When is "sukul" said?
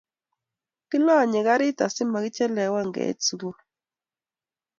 3.27-3.57